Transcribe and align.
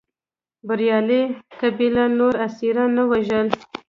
بریالۍ 0.67 1.23
قبیلې 1.59 2.05
نور 2.17 2.33
اسیران 2.47 2.89
نه 2.97 3.03
وژل. 3.11 3.47